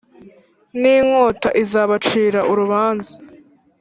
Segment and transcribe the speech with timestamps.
[0.79, 3.13] n inkota i Nzabacira urubanza